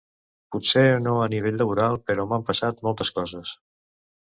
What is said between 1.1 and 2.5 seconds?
a nivell laboral, però m'han